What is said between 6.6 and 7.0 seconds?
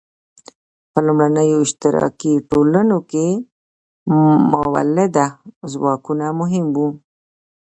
وو.